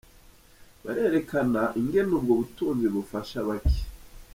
[0.83, 3.79] Barerekana ingene ubwo butunzi bufasha bake.